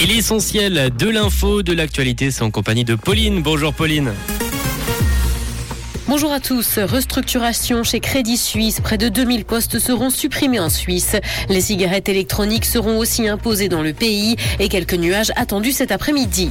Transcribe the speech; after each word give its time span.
Et 0.00 0.06
l'essentiel 0.06 0.92
de 0.96 1.08
l'info, 1.08 1.64
de 1.64 1.72
l'actualité, 1.72 2.30
c'est 2.30 2.42
en 2.42 2.52
compagnie 2.52 2.84
de 2.84 2.94
Pauline. 2.94 3.42
Bonjour 3.42 3.74
Pauline. 3.74 4.12
Bonjour 6.06 6.32
à 6.32 6.38
tous. 6.38 6.78
Restructuration 6.78 7.82
chez 7.82 7.98
Crédit 7.98 8.36
Suisse. 8.36 8.80
Près 8.80 8.96
de 8.96 9.08
2000 9.08 9.44
postes 9.44 9.80
seront 9.80 10.10
supprimés 10.10 10.60
en 10.60 10.70
Suisse. 10.70 11.16
Les 11.48 11.60
cigarettes 11.60 12.08
électroniques 12.08 12.64
seront 12.64 12.96
aussi 12.98 13.26
imposées 13.26 13.68
dans 13.68 13.82
le 13.82 13.92
pays 13.92 14.36
et 14.60 14.68
quelques 14.68 14.94
nuages 14.94 15.32
attendus 15.34 15.72
cet 15.72 15.90
après-midi. 15.90 16.50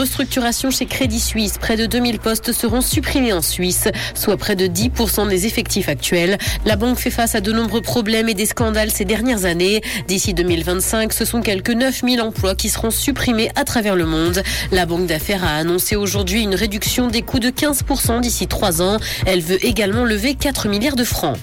Restructuration 0.00 0.70
chez 0.70 0.86
Crédit 0.86 1.20
Suisse. 1.20 1.58
Près 1.60 1.76
de 1.76 1.84
2000 1.84 2.20
postes 2.20 2.52
seront 2.52 2.80
supprimés 2.80 3.34
en 3.34 3.42
Suisse, 3.42 3.86
soit 4.14 4.38
près 4.38 4.56
de 4.56 4.66
10% 4.66 5.28
des 5.28 5.44
effectifs 5.44 5.90
actuels. 5.90 6.38
La 6.64 6.76
banque 6.76 6.96
fait 6.96 7.10
face 7.10 7.34
à 7.34 7.42
de 7.42 7.52
nombreux 7.52 7.82
problèmes 7.82 8.26
et 8.30 8.32
des 8.32 8.46
scandales 8.46 8.90
ces 8.90 9.04
dernières 9.04 9.44
années. 9.44 9.82
D'ici 10.08 10.32
2025, 10.32 11.12
ce 11.12 11.26
sont 11.26 11.42
quelques 11.42 11.72
9000 11.72 12.22
emplois 12.22 12.54
qui 12.54 12.70
seront 12.70 12.90
supprimés 12.90 13.50
à 13.56 13.64
travers 13.64 13.94
le 13.94 14.06
monde. 14.06 14.42
La 14.72 14.86
banque 14.86 15.06
d'affaires 15.06 15.44
a 15.44 15.56
annoncé 15.56 15.96
aujourd'hui 15.96 16.44
une 16.44 16.54
réduction 16.54 17.08
des 17.08 17.20
coûts 17.20 17.38
de 17.38 17.50
15% 17.50 18.22
d'ici 18.22 18.46
3 18.46 18.80
ans. 18.80 18.96
Elle 19.26 19.42
veut 19.42 19.62
également 19.62 20.06
lever 20.06 20.34
4 20.34 20.68
milliards 20.68 20.96
de 20.96 21.04
francs. 21.04 21.36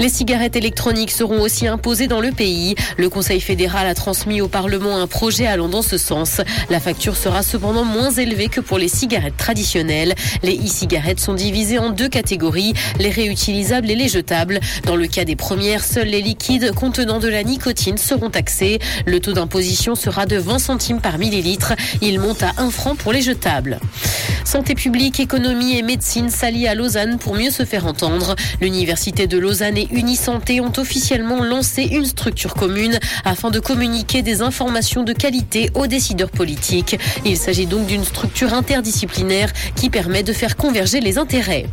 Les 0.00 0.08
cigarettes 0.08 0.56
électroniques 0.56 1.10
seront 1.10 1.42
aussi 1.42 1.66
imposées 1.66 2.06
dans 2.06 2.22
le 2.22 2.32
pays. 2.32 2.74
Le 2.96 3.10
Conseil 3.10 3.38
fédéral 3.38 3.86
a 3.86 3.94
transmis 3.94 4.40
au 4.40 4.48
Parlement 4.48 4.96
un 4.96 5.06
projet 5.06 5.46
allant 5.46 5.68
dans 5.68 5.82
ce 5.82 5.98
sens. 5.98 6.40
La 6.70 6.80
facture 6.80 7.18
sera 7.18 7.42
cependant 7.42 7.84
moins 7.84 8.10
élevée 8.10 8.48
que 8.48 8.62
pour 8.62 8.78
les 8.78 8.88
cigarettes 8.88 9.36
traditionnelles. 9.36 10.14
Les 10.42 10.56
e-cigarettes 10.56 11.20
sont 11.20 11.34
divisées 11.34 11.78
en 11.78 11.90
deux 11.90 12.08
catégories, 12.08 12.72
les 12.98 13.10
réutilisables 13.10 13.90
et 13.90 13.94
les 13.94 14.08
jetables. 14.08 14.60
Dans 14.86 14.96
le 14.96 15.06
cas 15.06 15.26
des 15.26 15.36
premières, 15.36 15.84
seuls 15.84 16.08
les 16.08 16.22
liquides 16.22 16.72
contenant 16.74 17.18
de 17.18 17.28
la 17.28 17.44
nicotine 17.44 17.98
seront 17.98 18.30
taxés. 18.30 18.78
Le 19.04 19.20
taux 19.20 19.34
d'imposition 19.34 19.94
sera 19.96 20.24
de 20.24 20.38
20 20.38 20.60
centimes 20.60 21.00
par 21.02 21.18
millilitre. 21.18 21.74
Il 22.00 22.20
monte 22.20 22.42
à 22.42 22.54
1 22.56 22.70
franc 22.70 22.96
pour 22.96 23.12
les 23.12 23.20
jetables. 23.20 23.78
Santé 24.50 24.74
publique, 24.74 25.20
économie 25.20 25.78
et 25.78 25.82
médecine 25.82 26.28
s'allient 26.28 26.66
à 26.66 26.74
Lausanne 26.74 27.18
pour 27.18 27.36
mieux 27.36 27.52
se 27.52 27.64
faire 27.64 27.86
entendre. 27.86 28.34
L'université 28.60 29.28
de 29.28 29.38
Lausanne 29.38 29.76
et 29.76 29.86
Unisanté 29.92 30.60
ont 30.60 30.72
officiellement 30.76 31.44
lancé 31.44 31.84
une 31.84 32.04
structure 32.04 32.54
commune 32.54 32.98
afin 33.24 33.50
de 33.50 33.60
communiquer 33.60 34.22
des 34.22 34.42
informations 34.42 35.04
de 35.04 35.12
qualité 35.12 35.70
aux 35.74 35.86
décideurs 35.86 36.32
politiques. 36.32 36.98
Il 37.24 37.36
s'agit 37.36 37.66
donc 37.66 37.86
d'une 37.86 38.02
structure 38.02 38.52
interdisciplinaire 38.52 39.52
qui 39.76 39.88
permet 39.88 40.24
de 40.24 40.32
faire 40.32 40.56
converger 40.56 40.98
les 40.98 41.16
intérêts. 41.16 41.66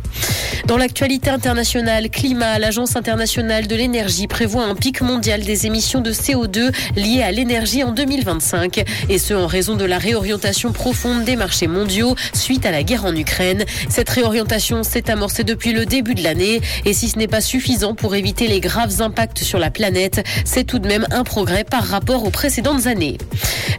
Dans 0.66 0.76
l'actualité 0.76 1.30
internationale, 1.30 2.10
climat, 2.10 2.58
l'Agence 2.58 2.96
internationale 2.96 3.66
de 3.66 3.74
l'énergie 3.74 4.26
prévoit 4.26 4.64
un 4.64 4.74
pic 4.74 5.00
mondial 5.00 5.42
des 5.42 5.66
émissions 5.66 6.00
de 6.00 6.12
CO2 6.12 6.70
liées 6.96 7.22
à 7.22 7.32
l'énergie 7.32 7.82
en 7.82 7.92
2025, 7.92 8.84
et 9.08 9.18
ce 9.18 9.34
en 9.34 9.46
raison 9.46 9.76
de 9.76 9.84
la 9.84 9.98
réorientation 9.98 10.72
profonde 10.72 11.24
des 11.24 11.36
marchés 11.36 11.66
mondiaux 11.66 12.14
suite 12.34 12.66
à 12.66 12.70
la 12.70 12.82
guerre 12.82 13.04
en 13.04 13.14
Ukraine. 13.14 13.64
Cette 13.88 14.10
réorientation 14.10 14.82
s'est 14.82 15.10
amorcée 15.10 15.44
depuis 15.44 15.72
le 15.72 15.86
début 15.86 16.14
de 16.14 16.22
l'année, 16.22 16.60
et 16.84 16.92
si 16.92 17.08
ce 17.08 17.18
n'est 17.18 17.28
pas 17.28 17.40
suffisant 17.40 17.94
pour 17.94 18.14
éviter 18.14 18.46
les 18.46 18.60
graves 18.60 19.00
impacts 19.00 19.42
sur 19.42 19.58
la 19.58 19.70
planète, 19.70 20.24
c'est 20.44 20.64
tout 20.64 20.78
de 20.78 20.88
même 20.88 21.06
un 21.10 21.24
progrès 21.24 21.64
par 21.64 21.84
rapport 21.84 22.24
aux 22.24 22.30
précédentes 22.30 22.86
années. 22.86 23.18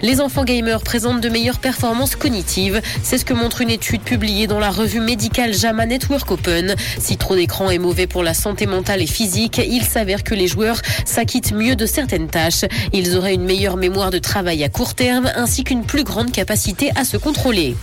Les 0.01 0.21
enfants 0.21 0.45
gamers 0.45 0.81
présentent 0.81 1.19
de 1.19 1.27
meilleures 1.27 1.59
performances 1.59 2.15
cognitives. 2.15 2.81
C'est 3.03 3.17
ce 3.17 3.25
que 3.25 3.33
montre 3.33 3.59
une 3.59 3.69
étude 3.69 4.01
publiée 4.01 4.47
dans 4.47 4.59
la 4.59 4.69
revue 4.69 5.01
médicale 5.01 5.53
JAMA 5.53 5.85
Network 5.85 6.31
Open. 6.31 6.75
Si 6.97 7.17
trop 7.17 7.35
d'écran 7.35 7.69
est 7.69 7.79
mauvais 7.79 8.07
pour 8.07 8.23
la 8.23 8.33
santé 8.33 8.65
mentale 8.65 9.01
et 9.01 9.07
physique, 9.07 9.59
il 9.69 9.83
s'avère 9.83 10.23
que 10.23 10.33
les 10.33 10.47
joueurs 10.47 10.81
s'acquittent 11.03 11.51
mieux 11.51 11.75
de 11.75 11.85
certaines 11.85 12.29
tâches. 12.29 12.63
Ils 12.93 13.17
auraient 13.17 13.33
une 13.33 13.43
meilleure 13.43 13.75
mémoire 13.75 14.09
de 14.09 14.19
travail 14.19 14.63
à 14.63 14.69
court 14.69 14.95
terme 14.95 15.29
ainsi 15.35 15.65
qu'une 15.65 15.83
plus 15.83 16.05
grande 16.05 16.31
capacité 16.31 16.91
à 16.95 17.03
se 17.03 17.17
contrôler. 17.17 17.75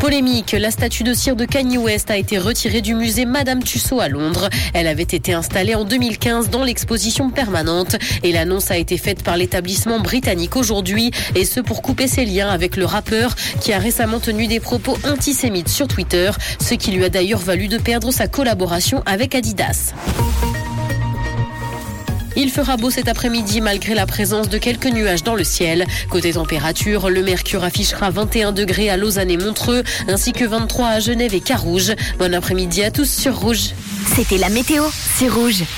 Polémique, 0.00 0.56
la 0.58 0.70
statue 0.70 1.02
de 1.02 1.12
cire 1.12 1.36
de 1.36 1.44
Kanye 1.44 1.76
West 1.76 2.10
a 2.10 2.16
été 2.16 2.38
retirée 2.38 2.80
du 2.80 2.94
musée 2.94 3.26
Madame 3.26 3.62
Tussaud 3.62 4.00
à 4.00 4.08
Londres. 4.08 4.48
Elle 4.72 4.86
avait 4.86 5.02
été 5.02 5.34
installée 5.34 5.74
en 5.74 5.84
2015 5.84 6.48
dans 6.48 6.64
l'exposition 6.64 7.28
permanente 7.30 7.96
et 8.22 8.32
l'annonce 8.32 8.70
a 8.70 8.78
été 8.78 8.96
faite 8.96 9.22
par 9.22 9.36
l'établissement 9.36 10.00
britannique 10.00 10.56
aujourd'hui 10.56 11.10
ce 11.44 11.60
pour 11.60 11.82
couper 11.82 12.08
ses 12.08 12.24
liens 12.24 12.48
avec 12.48 12.76
le 12.76 12.84
rappeur 12.84 13.34
qui 13.60 13.72
a 13.72 13.78
récemment 13.78 14.20
tenu 14.20 14.46
des 14.46 14.60
propos 14.60 14.96
antisémites 15.04 15.68
sur 15.68 15.88
Twitter, 15.88 16.30
ce 16.60 16.74
qui 16.74 16.92
lui 16.92 17.04
a 17.04 17.08
d'ailleurs 17.08 17.40
valu 17.40 17.68
de 17.68 17.78
perdre 17.78 18.12
sa 18.12 18.28
collaboration 18.28 19.02
avec 19.06 19.34
Adidas. 19.34 19.92
Il 22.36 22.50
fera 22.50 22.76
beau 22.76 22.90
cet 22.90 23.08
après-midi 23.08 23.60
malgré 23.60 23.94
la 23.94 24.06
présence 24.06 24.48
de 24.48 24.56
quelques 24.58 24.86
nuages 24.86 25.22
dans 25.22 25.34
le 25.34 25.44
ciel. 25.44 25.86
Côté 26.08 26.32
température, 26.32 27.10
le 27.10 27.22
mercure 27.22 27.62
affichera 27.62 28.10
21 28.10 28.52
degrés 28.52 28.88
à 28.88 28.96
Lausanne 28.96 29.30
et 29.30 29.36
Montreux, 29.36 29.82
ainsi 30.08 30.32
que 30.32 30.44
23 30.44 30.88
à 30.88 31.00
Genève 31.00 31.34
et 31.34 31.40
Carouge. 31.40 31.92
Bon 32.18 32.34
après-midi 32.34 32.82
à 32.82 32.90
tous 32.90 33.10
sur 33.10 33.38
Rouge. 33.38 33.70
C'était 34.16 34.38
la 34.38 34.48
météo, 34.48 34.84
c'est 35.18 35.28
Rouge. 35.28 35.64